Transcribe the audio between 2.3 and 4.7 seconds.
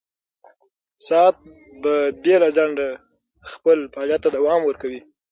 له ځنډه خپل فعالیت ته دوام